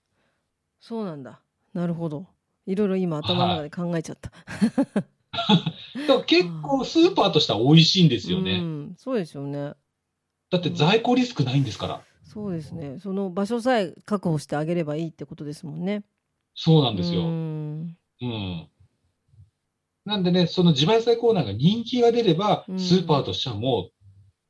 [0.80, 1.42] そうなんだ。
[1.74, 2.28] なるほど。
[2.66, 4.32] いろいろ今頭の中で考えちゃった。
[4.80, 5.06] だか
[6.08, 8.60] ら結構スーパーとしては美味しいんですようね。
[8.60, 9.74] ん、そうですよね。
[10.52, 12.02] だって在庫リスクないんですから。
[12.24, 12.98] そうですね。
[13.00, 16.06] その場所さえ確保してあげればいいってことですもんね。
[16.56, 17.24] そうなんですうよ。
[17.24, 18.68] んうん。
[20.06, 23.92] なんでね、その自前菜コーナーが人気が出れば、うんスーパーとしてはもう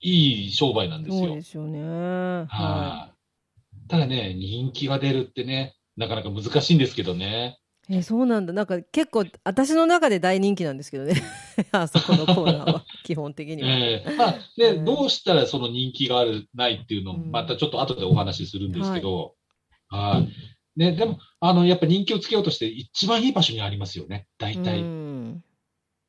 [0.02, 1.42] いい商売なんですよそうで。
[1.42, 1.82] すよね。
[1.84, 3.88] ははい。
[3.90, 7.58] ただね、人気が出るってね、なかなか難しいんですけどね。
[7.90, 7.96] い。
[7.96, 8.54] え、そうなんだ。
[8.54, 11.22] なんか結構、私の中で大人気なんですけどね。
[11.72, 13.70] あそこのコーナーは、 基本的には。
[13.70, 19.36] ええまあ、ね、うんどうしたらその人気がある、ないっていうのを、うんまたちょっと後でお話しするんですけど、
[19.90, 20.30] はい。
[20.76, 24.28] ね、でも、あの、やっぱ人気をつけようとして一番いい場所にありますよね。
[24.38, 24.82] 大体。
[24.82, 25.44] うん。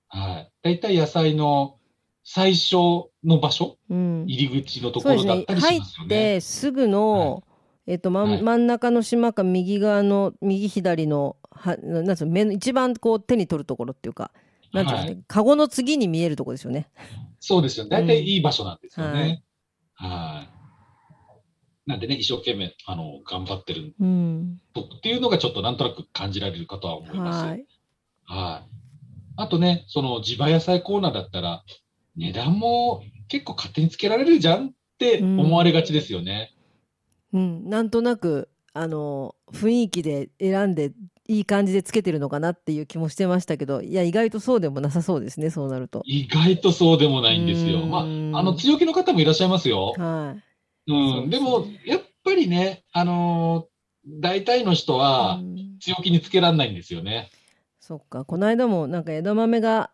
[0.08, 0.52] はい。
[0.62, 1.78] 大体野菜の
[2.24, 2.76] 最初
[3.24, 4.24] の場所、うん。
[4.26, 5.08] 入り口のとこ。
[5.08, 6.06] ろだったり入しますよね。
[6.06, 7.42] ってすぐの、
[7.86, 14.30] えっと、まんはい真ん中の島か右側の、右左の、は、なんつうの、目の、一番こう手に取るところっていうか、
[14.72, 16.88] なんていうんですかね、カゴの次に見えるところですよね。
[17.40, 17.88] そうですよ。
[17.88, 19.42] 大体いい場所なんですようんね。
[19.94, 20.59] はい。
[21.86, 24.60] なんでね、一生懸命、あの、頑張ってるうん。
[24.74, 27.44] とっていうのがちょっとなんとなく感じられるかとは思います。
[27.44, 27.66] はい。
[28.26, 28.70] はい。
[29.36, 31.64] あとね、その地場野菜コーナーだったら、
[32.16, 36.54] 値段も結構勝手につけられるじゃんって思われがちですよね。
[37.32, 37.68] うん。
[37.68, 40.92] なんとなく、あの、雰囲気で選んで
[41.28, 46.02] いい感じでつけてるのかなっていう気もしてましたけど、いや、意外とそうでもなさそうですね、そうなると。
[46.04, 47.82] 意外とそうでもないんですよ。
[47.82, 49.94] うんまあ、あの、強気の方もいらっしゃいますよ。
[49.96, 50.49] はい。
[50.86, 51.30] うん。
[51.30, 53.70] でも、やっぱりね、あのー
[54.06, 57.30] 大体の人はうん強気につけられないんですよね。
[57.80, 59.90] そっか、この間もなんか枝豆が、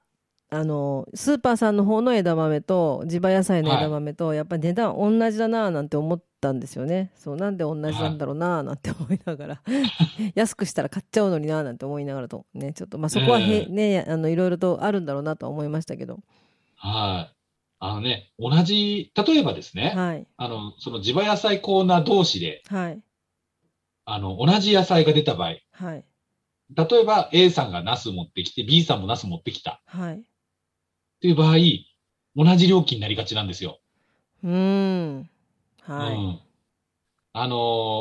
[0.48, 7.10] あの、スーパーさんの方の枝豆と、地場野菜の枝豆と、やっぱり値段同じだなぁなんて思ったんですよね。
[7.16, 9.62] そう、なんで同じなんだろうなぁなんて思いながら、
[10.34, 16.20] 安くしたら買っちゃうのになぁなんて思いながらと、ね、ちょっと、まあそこはへ、ええね、あの、いろいろとあるんだろうなとは思いましたけど。
[16.76, 17.35] はい。
[17.78, 23.02] あのね、同じ、例えばですね、はい、あの、その地場野菜コーナー同士で、はい、
[24.06, 26.04] あの、同じ野菜が出た場合、はい、
[26.74, 30.14] 例えば A さんがナス持ってきて、B さんもナス持ってきたはい。
[30.16, 30.22] っ
[31.20, 31.56] ていう場合、
[32.34, 33.80] 同じ料金になりがちなんですよ。
[34.42, 35.30] うーん。
[35.82, 36.14] はい。
[36.14, 36.40] うん。
[37.32, 37.58] あのー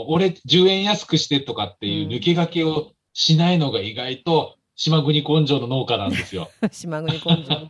[0.08, 6.50] 俺10円安くしてとかっていう抜け駆けをしないのが意外と島国根性の農家なんですよ。
[6.72, 7.70] 島国根性。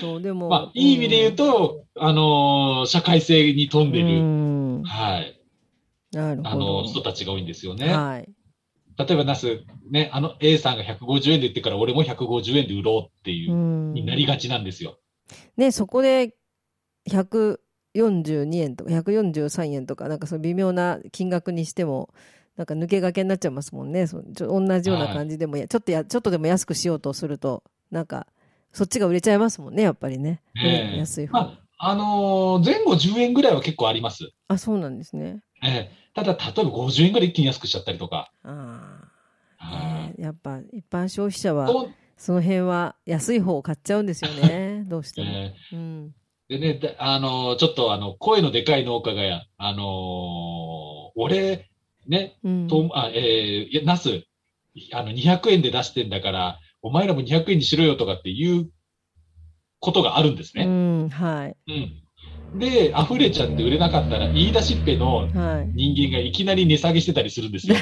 [0.00, 0.48] そう、でも。
[0.50, 4.08] まあ、いい意味で言うと、あのー社会性に富んでうる、
[4.80, 5.40] ん、はい、
[6.12, 6.88] なるほあのど。
[6.88, 7.92] 人たちが多いんですよね。
[7.92, 8.28] はい。
[8.96, 14.98] 例えばナス、ね、あの A さんが150円で言ってから俺も150円で売ろうっていうう、んになりがちなんですよ。
[15.56, 16.34] ね、そこで
[17.06, 22.10] 142円とか143円とか、なんかその微妙な金額にしても、
[22.56, 24.06] なんか抜け駆けになっちゃいますもんね。
[24.06, 28.26] そうちょ同じような感じでもや、ちょっとや、ちょっとでも安くしようとすると、なんか、
[28.74, 30.42] そっちが売れちゃいますもんね、やっぱりね。
[30.62, 31.32] ええ安い方。
[31.32, 34.30] まあ、あのー前後10円ぐらいは結構あります。
[34.48, 35.40] あ、そうなんですね。
[35.62, 38.30] ええただ、例えば50円ぐらい一気に安くしちゃったりとか。
[38.42, 39.08] あ
[39.58, 41.70] あ、はいねやっぱ一般消費者は、
[42.16, 44.84] その辺は安い方を買っちゃうんですよね。
[44.90, 45.28] どうしても。
[45.30, 46.14] えうん。
[46.48, 51.68] えでね、だあのーちょっとあの、声のでかい農家がや、あのー俺、
[52.06, 52.68] ね、うん。
[52.68, 54.24] と、あ、えーいや、ナス、
[54.92, 58.70] あの、200円で出してんだから、お前らも200円にしろよとかっていう
[59.80, 60.66] ことがあるんですね。
[60.66, 61.56] うん、はい。
[61.66, 61.72] う
[62.56, 62.60] ん。
[62.60, 65.72] で、溢れちゃって売れなかったら、言い出しっぺのはい。
[65.74, 67.76] 人間がいきなり値下げしてたりするんですよ。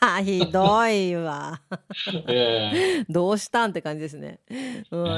[0.00, 1.60] あ、 ひどいわ。
[2.28, 4.38] えどうしたんって感じですね。
[4.48, 4.58] うん、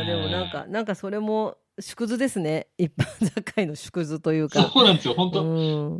[0.01, 2.69] ええでもなんか、なんかそれも縮図ですね。
[2.79, 4.71] 一般雑貨の縮図というえか。
[4.73, 5.15] そうなんですよ。
[5.15, 5.45] 本当、う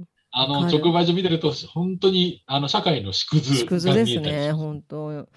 [0.01, 0.05] ん。
[0.31, 4.65] あの、直売所見てると、本当に、あの、社会の縮図縮図がですね、見えたりします。
[4.65, 5.29] 本当。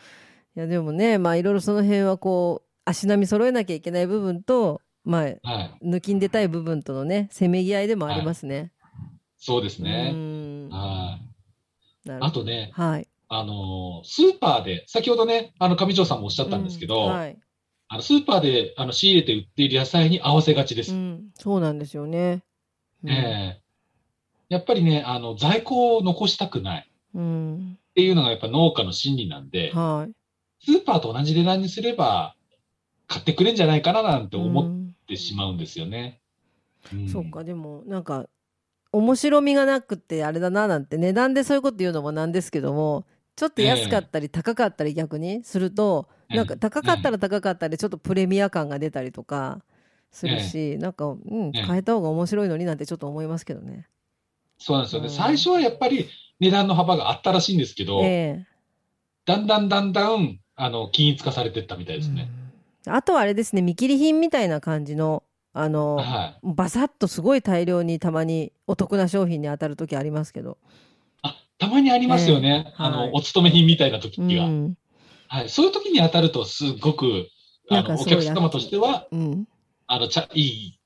[0.55, 5.39] いや、でもね、まあいろいろその辺はこう、足並み揃えなきゃいけない部分と、まあ、はい。
[5.83, 8.71] 抜きん出たい部分とのね、せめぎ合いでもありますね。
[9.37, 10.11] そうですうね。
[10.11, 10.69] ん。
[10.69, 11.19] は
[12.05, 12.11] い。
[12.19, 13.07] あとね、はい。
[13.29, 17.37] あの、スーパーで、先ほどね、あの、上条さんもおっしゃったんですけど、うんはい。
[17.87, 20.93] あの、スーパーで、あの、仕入れて売っている野菜に合わせがちです。
[20.93, 22.43] うん、そうなんですよね。
[23.03, 23.61] うんええ
[24.49, 27.77] やっぱりね、あの、在庫を残したくないうん。
[27.77, 30.11] っていうのがやっぱ農家の心理なんで、はい。
[30.63, 32.35] スーパーと同じ値段にすれば、
[33.07, 34.95] 買ってくれんじゃないかななんて思っうん。
[35.07, 36.21] てしまうんですよね。
[36.93, 37.07] うん。
[37.07, 38.27] そうか、でも、なんか、
[38.93, 46.37] 面白みがなくってあれだななんて、値段でそういうこと言うのもなんですけども、ちょっと安かったり高かったり逆にすると、ええ。
[46.37, 49.63] なんか高かったら高かったりちょっとプレミア感が出たりとか
[50.11, 51.63] するし、なんか、うん、ええ。
[51.65, 53.87] 変えた方が面白いのになんてちょっと思いますけどね。
[54.57, 55.07] そうなんですよね。
[55.07, 55.13] うん。
[55.13, 58.05] 最初はやっぱり値段の幅があったらしいんですけど、え
[58.39, 58.47] え。
[59.25, 62.29] だんだんだんだん、あの、均一化されていったみたいですね。
[62.45, 62.51] うん
[62.87, 66.55] あとはあれですね、見切り品みたいな感じの、あの、はい。
[66.55, 70.57] バサッとすごい大量にたまにお得な商品に当たるときありますけど。
[71.21, 72.65] あ、たまにありますよね。
[72.67, 74.45] ええあの、はいお勤め品みたいな時うが。
[74.45, 74.75] ん。
[75.27, 75.49] はい。
[75.49, 77.27] そういう時に当たると、すっごく、
[77.69, 79.47] あの、お客様としては、うん。
[79.85, 80.79] あの、ちゃ、いい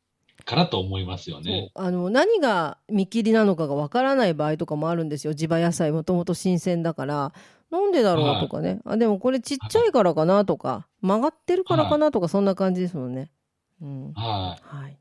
[0.44, 1.72] かなと思いますよね。
[1.76, 7.34] あの何が見切りなのかがわからない場合とかもあるんですよ地場野菜もともと新鮮だから
[7.72, 8.38] なんでだろう？
[8.38, 10.88] とかね、あでもこれちっちゃいからかなとか。
[11.02, 13.32] 曲がってるからかなとかそんな感じですもんね、
[13.82, 14.14] うん。
[14.16, 14.62] はい。
[14.62, 15.00] はい。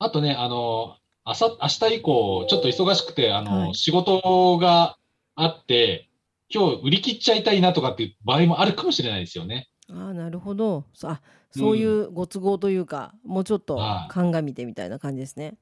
[0.00, 3.74] あとね、あの、朝、明日以降、ちょっと忙しくて、あの、はい。
[3.74, 4.96] 仕事が
[5.34, 6.08] あって、
[6.50, 9.68] 今日売り切っちゃいたいなとかっていう場合もあるかもしれないですよね。
[9.90, 10.84] ああなるほど。
[10.92, 14.08] そあそういうご都合というか、もうちょっとはい。
[14.08, 15.58] 鑑みてみたいな感じですね、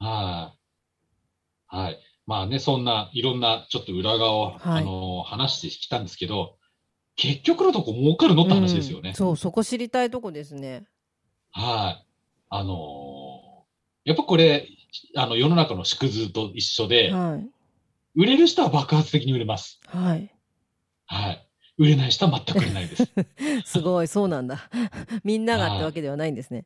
[0.00, 0.58] はい。
[1.68, 2.09] はい。
[2.30, 6.54] まあね、そんないろんなちょっと裏側を、はいあの、話してきたんですけど、
[7.16, 9.08] 結局のとこ儲かるのって話ですよね。
[9.08, 10.84] うんそうそこ知りたいとこですね
[11.50, 12.06] はい。
[12.50, 14.68] あのーやっぱこれ、
[15.16, 17.50] あの、世の中の縮図と一緒で、はい
[18.14, 19.80] 売れる人は爆発的に売れます。
[19.86, 20.32] はい
[21.06, 21.48] はい。
[21.78, 23.08] 売れない人は全く売れないです。
[23.64, 24.68] すごいそうなんだ
[25.24, 26.64] みんながってわけではないんですね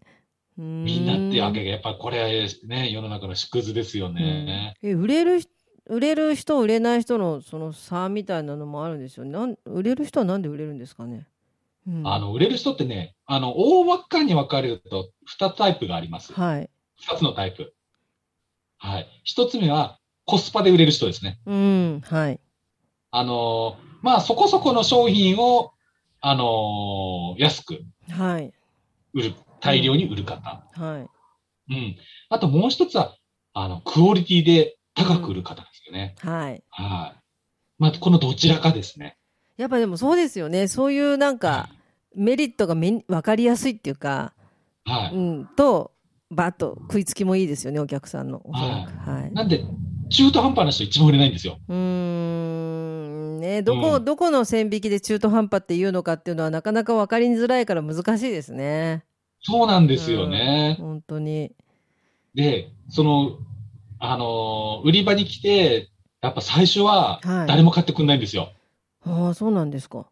[0.56, 4.76] みみんなってわけが、やっぱこれね、世の中の縮図ですよね。
[4.82, 5.40] え売れる
[5.86, 11.26] 売れる人売れない人のその差みたいなのもあるんですよねなん売れる人はなんで売れるんですかね、
[11.86, 16.32] うん、あの、売れる人ってね、あの、大まかに分かれると2タイプがあります。
[16.32, 16.70] はい
[17.10, 17.74] 2つのタイプ。
[18.78, 19.08] はい。
[19.26, 21.38] 1つ目はコスパで売れる人ですね。
[21.44, 22.40] うんはい
[23.10, 25.72] あのーまあ、そこそこの商品を、
[26.20, 28.52] あのー安くはい
[29.12, 30.66] 売る、大量に売る方。
[30.72, 31.96] はいうん。
[32.28, 33.16] あともう一つは、
[33.52, 36.14] あの、クオリティで高く売る方ですよね。
[36.18, 37.20] はいはい。
[37.78, 39.16] まあ、このどちらかですね。
[39.56, 41.68] やっぱでもそうですよねそういうなんか
[42.16, 44.32] メリットがめん分かりやすいっていうか、
[44.84, 45.14] はい。
[45.14, 45.92] うん、と
[46.30, 49.64] バッと食いつきもいいですよねお客さんのおそらくはいなんで、
[50.10, 51.58] 中途半端な人一番売れないんですよ。
[51.68, 59.04] うーんねどこ、うんどこの線引きで中途半端っていうのかっていうのはなかなか分かりづらいから難しいですね。
[59.42, 60.76] そうなんですよね。
[60.80, 61.52] 本当に。
[62.34, 63.38] で、その、
[63.98, 65.88] あのー売り場に来て、
[66.20, 68.52] やっぱ最初ははい誰も買ってくんないんですよ。
[69.04, 70.06] ああ、そうなんですか。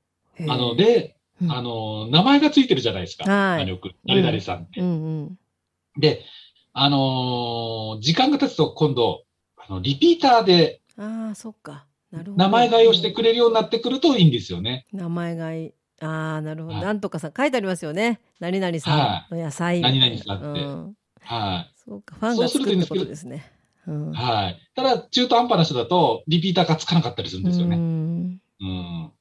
[0.49, 3.25] あの、、で、うんあのー名前がついてるじゃないですか。
[3.31, 4.81] はい誰々さんって。
[4.81, 4.93] うんう
[5.27, 5.39] ん。
[5.99, 6.25] で、
[6.73, 9.25] あのー時間が経つと今度、
[9.57, 11.87] あの、リピーターでああ、そっか。
[12.11, 12.45] なるほど。
[12.45, 14.87] 名前買いをしてくれるようになってくるといいんですよね。
[14.93, 15.73] 名前買い。
[16.01, 16.75] ああ、なるほど。
[16.75, 18.21] はいなんとかさん、書いてありますよね。
[18.41, 19.81] 何々さんの野菜。
[19.81, 20.97] 何々さんってうん。
[21.23, 23.52] はそうか、ファンがつくってことですね。
[23.87, 24.17] うんい。
[24.17, 24.59] はい。
[24.75, 27.77] ただ、中途半端な人だと、リピーターがつかなかったりするんですようね。
[27.77, 29.13] んうん。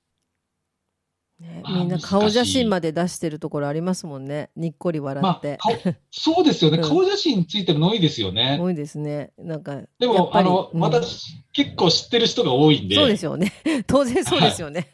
[1.39, 4.51] ね、まあみんな顔写真まで出してるところありますもんね。
[4.55, 5.73] にっこり笑まあって。、顔
[6.11, 6.77] そうですよね。
[6.77, 8.59] うん顔写真ついてるの多いですよね。
[8.61, 9.31] 多いですね。
[9.39, 12.95] なんか、でも、あの、うん私、結構知ってる人が多いんで。
[12.95, 13.51] そうですよね。
[13.87, 14.91] 当然そうですよね。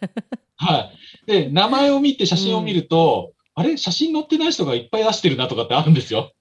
[0.56, 0.90] は
[1.28, 1.28] い。
[1.28, 3.76] で、名前を見て写真を見ると、あれ？
[3.76, 6.32] 写真載ってない人がいっぱい出してるなとかってあるんですよ。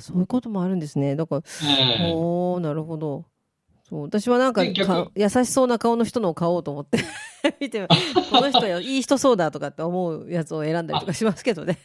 [0.00, 1.16] はあ、そういうこともあるんですね。
[1.16, 3.24] だから、ええおー、なるほど。
[3.90, 7.00] そう私はなんかか優しそうな顔の人のを買おうと思って
[7.60, 7.88] 見て
[8.30, 11.78] この人は いい人そうだとかって思うやつを選んだりとかしますけどね。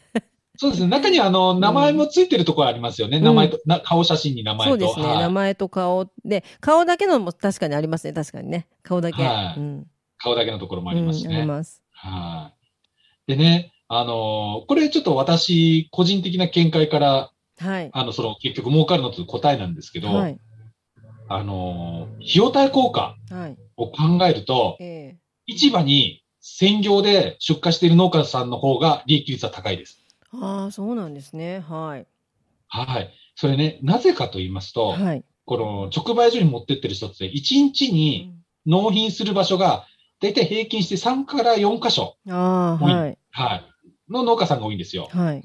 [0.58, 0.88] そうですね。
[0.88, 3.18] 中には、あの、名前もついてるところありますよね。
[3.18, 4.72] うん名前と、な顔写真に名前と。
[4.72, 11.46] そうですね、はい名前と顔で顔だけのも確かにありますね確かにね顔だけ、はいうん、顔だけのところもありますしうんありね。
[11.46, 12.54] ますは
[13.28, 13.32] い。
[13.32, 17.90] でね、あのーこれちょっと私、個人的な見解から、はい。
[17.94, 20.40] あの、その、結局儲かるのという答えなんですけど、はい。
[21.28, 23.58] あのー費用対効果はい。
[23.78, 25.16] を考えると、え
[25.48, 30.00] 市場に専業で出荷している農家さんの方が利益率は高いです。
[30.34, 31.60] えああそうなんですね。
[31.60, 32.08] はい。
[32.68, 33.14] はい。
[33.36, 38.34] それね、なぜかと言いますと、はい、この直売所に持ってってる人って、1日に
[38.66, 39.86] 納品する場所が、
[40.22, 43.18] だいたい平均して3から4箇所、うんああはい。
[43.32, 43.64] はい、
[44.10, 45.10] の農家さんが多いんですよ。
[45.12, 45.44] はい。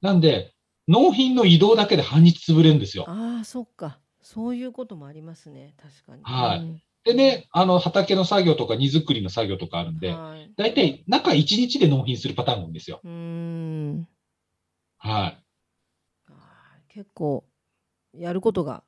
[0.00, 0.53] なんで、
[0.86, 3.04] 納品の移動だけで半日潰れるんですよ。
[3.08, 3.98] ああそっか。
[4.22, 5.74] そういうこともありますね。
[5.80, 6.22] 確かに。
[6.24, 6.58] はい。
[6.58, 6.82] うん。
[7.04, 10.50] でね、あの、畑の作業とか荷造りの作業とかあるんで、はい。
[10.56, 13.00] だいたい中1日で納品するパターンが多いんですよ。
[13.04, 14.08] うーん。
[14.98, 15.38] は
[16.28, 17.44] あー結構
[18.12, 18.84] やることが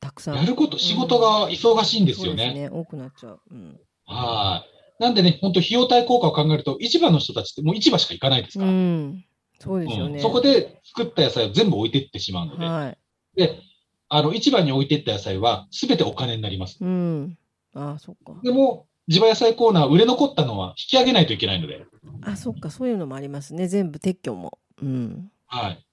[0.00, 0.34] たくさい。
[0.36, 0.38] ん。
[0.38, 2.44] やること、仕事が忙しいんですよそうね。
[2.46, 2.68] ですね。
[2.70, 3.80] 多くなっちゃう、うん。
[4.06, 4.64] は
[4.98, 5.02] い。
[5.02, 8.72] なんでね、本当費用対効果を考えると、市場の人たちってもう市場しか行かないですうから。
[8.72, 9.24] ん、
[9.60, 12.98] そうですよね、うんそこで作った野菜を全部置いてってしまうので、はい
[13.36, 13.60] で、
[14.08, 16.78] あの、市場に置いてった野菜は全てお金になります。
[16.80, 17.38] うん。
[17.74, 18.40] ああ、そっか。
[18.42, 21.86] でも、地場野菜コーナー売れ残ったのは引き上げないといけないので、
[22.22, 22.70] あ、そっか。
[22.70, 23.68] そういうのもありますね。
[23.68, 24.58] 全部撤去も。
[24.82, 25.30] うん。
[25.46, 25.86] はい。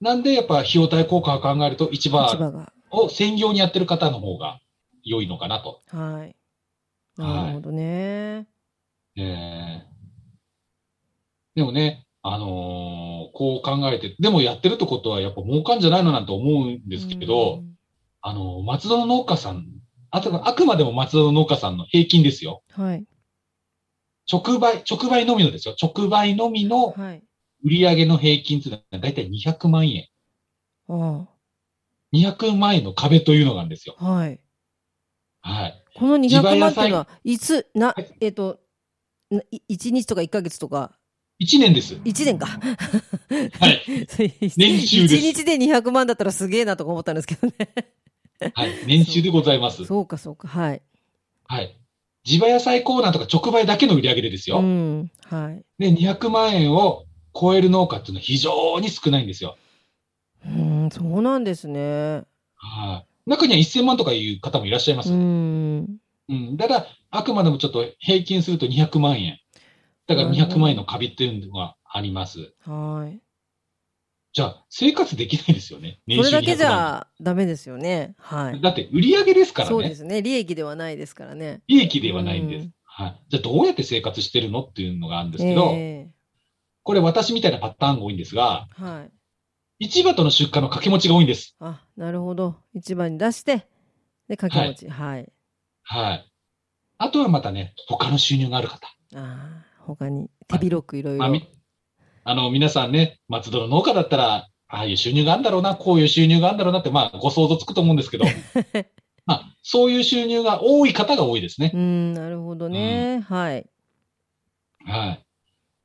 [0.00, 2.64] なんで、やっぱ費用対効果を考えると、市市場。
[2.90, 4.60] を専業にやってる方の方が
[5.02, 5.82] 良いのかなと。
[5.88, 6.36] はい。
[7.16, 8.46] なるほどね。
[9.16, 9.82] ええ
[11.54, 17.74] でもね、あのーこう考えて、でもやってるってことはやっぱ儲かんじゃないのなんて思うんですけど、うん
[18.22, 19.66] あのー松戸の農家さん、
[20.10, 22.62] あとあくまでも松戸の農家さんの平均ですよ。
[22.72, 23.04] はい。
[24.30, 25.76] 直売、直売のみのですよ。
[25.80, 27.22] 直売のみのはい。
[27.62, 30.06] 売上の平均っていうのはだいたい200万円。
[30.88, 31.28] あ
[32.14, 33.96] 200万円の壁というのがあるんですよ。
[33.98, 34.04] あ。
[34.04, 34.40] はい。
[35.42, 35.84] はい。
[35.94, 38.60] この200地場野菜万っていうのは、いつ、なはい、えっと、
[39.30, 40.98] な1日とか1ヶ月とか、
[41.40, 41.94] 1年です。
[41.94, 42.46] 1年か。
[42.46, 43.82] はい。
[44.56, 47.54] 年収です1日で200万だったらすげえなとか思ったんですけどね。
[48.54, 48.70] はい。
[48.86, 49.84] 年収でございます。
[49.84, 50.48] そうか、そうか。
[50.48, 50.82] はい。
[51.46, 51.76] はい。
[52.24, 54.60] 地場野菜コーナーとか直売だけの売り上げでですよ。
[54.60, 55.10] うん。
[55.24, 55.62] はい。
[55.78, 59.56] で、200万円を超える農家っていうのは非常に少ないんですよ。
[60.46, 62.22] うん、そうなんですね。
[62.56, 63.30] はい。
[63.30, 65.12] 中には1000万とかいう方もいらっしゃいます。
[65.12, 66.00] ううん。
[66.30, 66.56] ん。
[66.58, 69.38] ただ、あくまでもちょっと平均すると200万円。
[70.06, 72.54] だから200万円の壁っていうのがあります。
[72.60, 73.20] はい。
[74.32, 76.00] じゃあ、生活できないですよね。
[76.08, 78.14] それだけじ200万ゃダメですよね。
[78.18, 78.60] はい。
[78.60, 79.70] だって、売り上げですからね。
[79.70, 80.22] そうですね。
[80.22, 81.62] 利益ではないですからね。
[81.68, 82.64] 利益ではないんです。
[82.64, 83.20] うんはい。
[83.28, 86.08] じゃあ、どうやって生活してるのっていうのがあるんですけど、え
[86.84, 89.08] これ私みたいなパターンが多いんですが、えは
[89.80, 89.86] い。
[89.88, 91.56] 市場との出荷の掛け持ちが多いんです。
[91.58, 92.54] あ、なるほど。
[92.72, 93.66] 市場に出して、
[94.28, 94.88] で、掛け持ち。
[94.88, 95.28] はい。
[95.82, 96.32] はい。
[96.98, 98.86] あとはまたね、他の収入がある方。
[98.86, 98.86] あ
[99.16, 101.34] あ、他に手広くいろいまあ、ろ。
[101.34, 101.48] み
[102.24, 108.24] あの、皆さんね、松戸の農家だったら、ああいう収入があるんだろうな、こういう収入があるんだろうなって、まあ、ご想像つくと思うんですけど、
[109.26, 111.70] まあ、そういう収入が多い方が多いですね。
[111.74, 113.24] うん、なるほどね。
[113.28, 113.66] はい。
[114.86, 115.24] はい。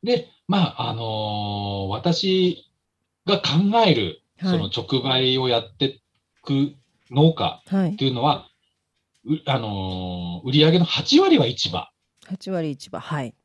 [0.04, 2.66] で、まあ、あのー私
[3.26, 6.02] が考える、はいその直売をやってい
[6.44, 6.74] く
[7.12, 7.96] 農家はいっ。
[7.98, 8.48] ていうのは、
[9.26, 11.90] うあのー売上の8割は市場。
[12.26, 13.02] 8割市場。
[13.02, 13.36] はい。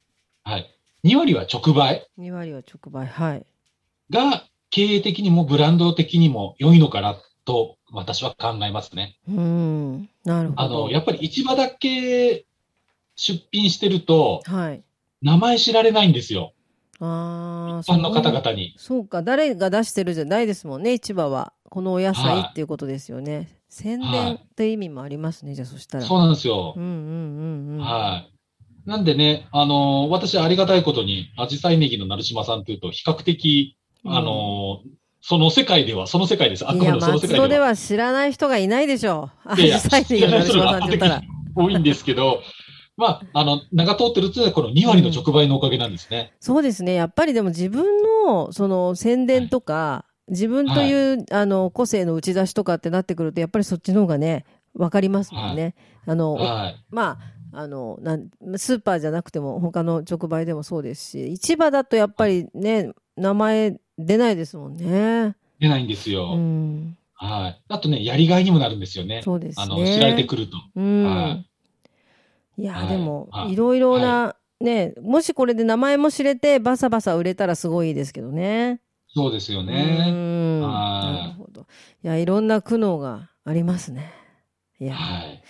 [0.46, 0.70] はい。
[1.04, 3.07] 2割は直売2割は直売。
[3.07, 3.46] はい。
[4.11, 9.16] が経営的にもブランド的にも良いのかなと私は考えますね。
[9.26, 10.11] うん。
[10.22, 10.61] なるほど。
[10.61, 12.44] あの、やっぱり市場だけ
[13.16, 14.83] 出品してると、はい。
[15.22, 16.52] 名前知られないんですよ。
[17.00, 18.74] ああ、一般の方々に。
[18.76, 21.54] そうか、誰が出してるじゃないですもんね、市場は。
[21.70, 23.48] このお野菜っていうことですよね。
[23.70, 26.04] 宣伝って意味もありますね、じゃあそしたら。
[26.04, 26.80] そうなんですよう。
[26.80, 27.78] んうんうんうん。
[27.78, 28.35] はい。
[28.87, 34.88] なんでね、あのー私ありがたいことに、アジサイネギの成島さんというと、比較的、あのー
[35.27, 36.68] その世界では、その世界です。
[36.68, 37.66] あくまでもその世松戸で界では。
[37.68, 39.49] は知らない人がいないでしょう。
[39.49, 41.23] あいやいや実際に成島さんって言ったら。
[41.57, 42.42] 多いんですけど、
[42.99, 46.35] まあ、あの、名が通ってるっていうのはこの2割の直売のおかげなんですね。
[46.40, 46.92] そうですね。
[46.92, 54.44] やっぱりでも自分の、その宣伝とか、自分という、あの、個性の打ち出しとかってなってくると、やっぱりそっちの方がね、
[54.75, 55.75] わかりますもんね。
[56.07, 56.85] あの、はい。
[56.90, 57.18] まあ、
[57.55, 65.37] あの、なん、スーパーじゃなくても、他の直売でもそうですし、市場だとやっぱりね、名前出ないですもんね。
[65.61, 66.35] 出ないんですよ。
[66.35, 66.97] うん。
[67.14, 67.62] はい。
[67.69, 69.23] あとね、やりがいにもなるんですよね。
[69.25, 69.64] そうですね。
[69.64, 70.57] あの、知られてくると。
[70.77, 71.45] うん。、は
[72.57, 78.81] いや、はいでも、はいいろいろな、ね、もしこれで名前も知れて、バサバサ売れたらすごいですけどね。
[79.09, 80.12] そうですようね。
[80.61, 81.67] なるほど。
[82.03, 84.12] いや、いろんな苦悩がありますね。
[84.81, 85.43] いや、はい。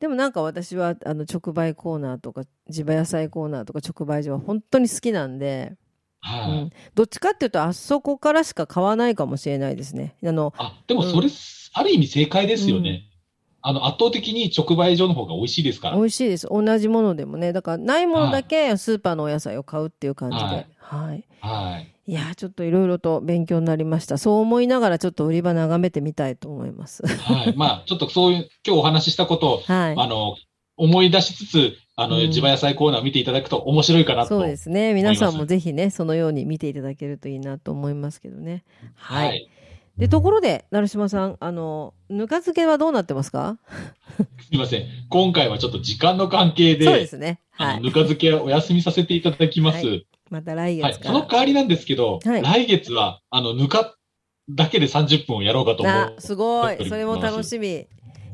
[0.00, 5.72] でもなんか私は、あの、直売コーナーとか、地場野菜コーナーとか直売所は本当に好きなんで、
[6.20, 6.50] はい。
[6.50, 10.16] うん、どっちかっていうと、あそこからしか買わないかもしれないですね。
[10.24, 11.28] あの、あ、でもそれ、
[11.72, 13.04] ある意味正解ですよね。
[13.62, 15.96] あの、圧倒的に直売所の方が美味しいですから。
[15.96, 16.46] 美味しいです。
[16.48, 17.52] 同じものでもね。
[17.52, 20.44] だから、ないものだけスーパーのお野菜を買うっていう感じで。
[20.44, 21.24] ははいい。
[21.40, 21.95] はい。
[22.08, 24.16] いやー、ちょっといろいろと勉強になりました。
[24.16, 27.04] そう思いながらちょっと売り場眺めてみたいと思います。
[27.06, 27.54] はい。
[27.56, 29.94] まあ、ちょっとそういう、今日お話ししたことを、はい。
[29.98, 30.36] あの、
[30.76, 34.28] 思い出しつつ、あの、うん地場野菜コーナーを見ていただくと面白いかなと。
[34.28, 34.94] そうですね。
[34.94, 38.64] 皆さんもぜひね、そのように見ていただけるといいなと思いますけどね。
[38.94, 39.28] はい。
[39.28, 39.50] はい。
[39.98, 43.58] で、ところで、成島さん、あの、ぬか漬けはどうなってますか？
[44.18, 44.86] すみません。
[45.08, 47.40] 今回はちょっと時間の関係で、そうですね。
[47.50, 47.80] はい。
[47.80, 49.86] ぬか漬けはお休みさせていただきます。
[49.86, 50.06] ははい。
[50.30, 51.14] また来そ月から。
[51.14, 53.96] の代わりなんですけど、はい来月は、あの、ぬか
[54.50, 56.20] だけで30分をやろうかと思あう。
[56.20, 56.88] すごい。
[56.88, 57.86] それも楽しみ。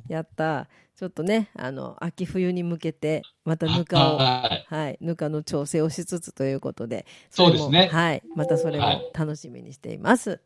[0.09, 0.69] やった。
[0.97, 4.75] ちょっとね、あの、秋冬に向けて、またぬかを、はい。
[4.75, 7.07] はい、ぬかの調整をしつつということで。
[7.31, 8.23] そうですねはい。
[8.37, 10.41] またそれも楽しみにしています。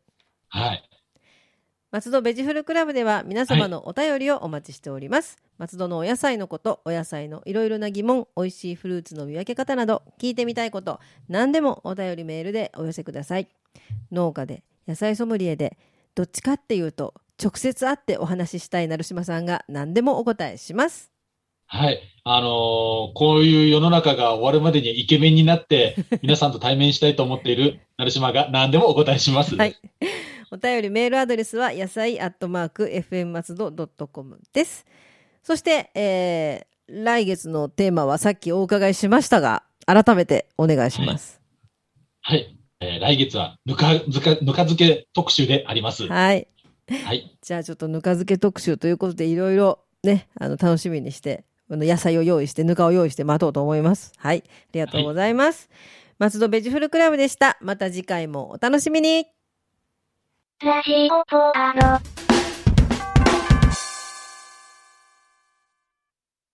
[0.49, 0.89] はい。
[1.89, 5.37] 松戸ベジフルクラブでは皆様のお便りをお待ちしております。
[5.57, 13.47] 松戸のお野菜のこと、お野菜のいろいろな疑問、美味しいフルーツの見分け方など、聞いてみたいこと、何でもお便りメールでお寄せください。
[14.11, 15.77] 農家で、野菜ソムリエで、
[16.13, 21.09] どっちかっていうと、直接会ってお話ししたい成島さんが何でもお答えします。
[21.67, 22.01] はい。
[22.25, 22.49] あのー
[23.13, 29.55] こういう世の中が終わるまでにイケメンになって、皆さんと対面したいと思っている成島が何でもお答えします。
[29.55, 29.77] はい。
[30.49, 34.85] お便りメールアドレスは野菜アットマーク FM 松戸 .com です。
[35.43, 41.41] そして、えー、来月のテーマはさっきお伺いしましたが、改めてお願いします。
[42.21, 42.53] はい。
[42.79, 46.07] えー来月はぬか漬け、ぬか漬け特集であります。
[46.07, 46.47] はい。
[47.03, 47.37] はい。
[47.41, 54.13] じゃあちょっとぬか漬け特集ということでいろいろね、あの楽しみにして、野菜を用意して、ぬかを用意して待とうと思います。
[54.17, 54.43] はい。
[54.45, 55.69] ありがとうございます。
[56.19, 57.57] 松戸ベジフルクラブでした。
[57.61, 59.36] また次回もお楽しみに。
[60.63, 62.26] ラジオポアド。